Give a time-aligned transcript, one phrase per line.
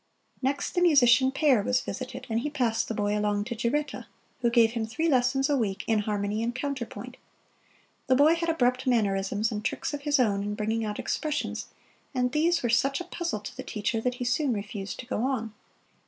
[0.41, 4.07] Next the musician Paer was visited, and he passed the boy along to Giretta,
[4.39, 7.17] who gave him three lessons a week in harmony and counterpoint.
[8.07, 11.67] The boy had abrupt mannerisms and tricks of his own in bringing out expressions,
[12.15, 15.21] and these were such a puzzle to the teacher that he soon refused to go
[15.21, 15.53] on.